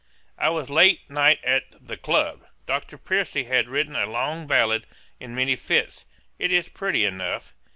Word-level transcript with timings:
'I 0.39 0.49
was 0.49 0.69
last 0.71 0.97
night 1.09 1.43
at 1.43 1.65
THE 1.79 1.95
CLUB. 1.95 2.43
Dr. 2.65 2.97
Percy 2.97 3.43
has 3.43 3.67
written 3.67 3.95
a 3.95 4.07
long 4.09 4.47
ballad 4.47 4.87
in 5.19 5.35
many 5.35 5.55
fits; 5.55 6.05
it 6.39 6.51
is 6.51 6.69
pretty 6.69 7.05
enough. 7.05 7.53